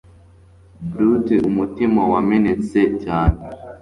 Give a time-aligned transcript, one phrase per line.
[0.89, 3.37] Brute umutima wa menetse cyane.